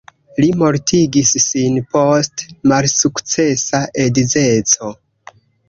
Li 0.43 0.47
mortigis 0.61 1.33
sin 1.43 1.77
post 1.91 2.47
malsukcesa 2.73 3.85
edzeco. 4.09 4.93